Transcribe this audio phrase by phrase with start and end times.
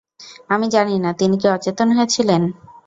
[0.49, 2.41] আমি জানি না, তিনি কি অচেতন হয়েছিলেন?